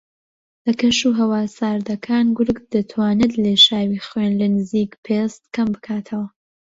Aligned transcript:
لە 0.65 0.73
کەش 0.79 0.99
و 1.07 1.11
ھەوا 1.19 1.41
ساردەکان 1.57 2.25
گورگ 2.37 2.57
دەتوانێت 2.73 3.33
لێشاوی 3.43 4.03
خوێن 4.07 4.33
لە 4.41 4.47
نزیک 4.55 4.91
پێست 5.05 5.41
کەم 5.55 5.67
بکاتەوە 5.75 6.27